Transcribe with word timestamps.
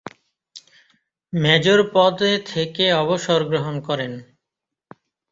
Major 1.33 1.79
পদে 1.93 2.31
থেকে 2.45 2.85
অবসর 2.93 3.39
গ্রহণ 3.43 3.75
করেন। 3.81 4.11